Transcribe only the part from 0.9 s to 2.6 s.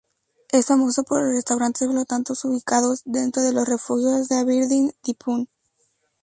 por los restaurantes flotantes